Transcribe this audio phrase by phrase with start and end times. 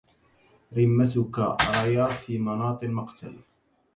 [0.77, 1.47] رمتك
[1.85, 3.37] ريا في مناط المقتل